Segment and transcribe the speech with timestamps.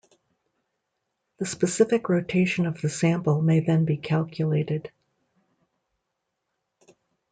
[1.37, 4.91] The specific rotation of the sample may then be calculated.